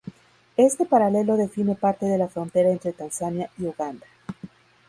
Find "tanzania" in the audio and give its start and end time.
2.91-3.51